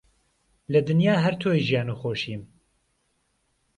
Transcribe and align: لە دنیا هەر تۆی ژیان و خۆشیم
لە 0.73 0.79
دنیا 0.87 1.15
هەر 1.23 1.33
تۆی 1.41 1.63
ژیان 1.67 1.87
و 1.89 1.95
خۆشیم 2.01 2.41